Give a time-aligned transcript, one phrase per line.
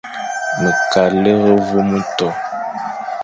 [0.61, 2.27] Ma kʼa lera vôm éto.